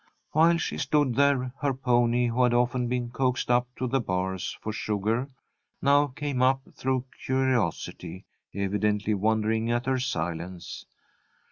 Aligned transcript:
While 0.31 0.57
she 0.57 0.79
stood 0.79 1.13
there, 1.13 1.53
her 1.59 1.75
pony, 1.75 2.25
who 2.25 2.41
had 2.41 2.55
often 2.55 2.87
been 2.87 3.11
coaxed 3.11 3.51
up 3.51 3.67
to 3.75 3.85
the 3.85 3.99
bars 3.99 4.57
for 4.59 4.73
sugar, 4.73 5.29
now 5.79 6.07
came 6.07 6.41
up 6.41 6.61
through 6.73 7.05
curiosity, 7.23 8.25
evidently 8.51 9.13
wondering 9.13 9.69
at 9.69 9.85
her 9.85 9.99
silence. 9.99 10.87